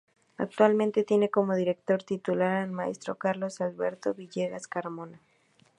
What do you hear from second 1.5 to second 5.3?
director titular al maestro Carlos Alberto Villegas Carmona.